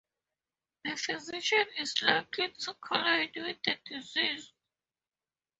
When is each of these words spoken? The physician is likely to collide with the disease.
The 0.83 0.95
physician 0.97 1.63
is 1.77 2.01
likely 2.01 2.49
to 2.53 2.73
collide 2.83 3.33
with 3.35 3.61
the 3.61 3.77
disease. 3.85 4.51